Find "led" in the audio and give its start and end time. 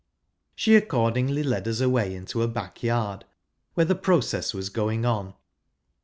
1.43-1.67